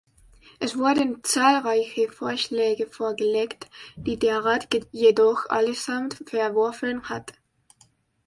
Es 0.59 0.75
wurden 0.77 1.23
zahlreiche 1.23 2.09
Vorschläge 2.09 2.87
vorgelegt, 2.87 3.69
die 3.95 4.17
der 4.17 4.43
Rat 4.43 4.69
jedoch 4.91 5.47
allesamt 5.51 6.23
verworfen 6.25 7.07
hat. 7.07 7.33